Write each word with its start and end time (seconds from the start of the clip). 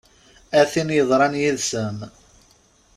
A 0.59 0.61
tin 0.71 0.89
yeḍran 0.97 1.35
yid-sen! 1.41 1.97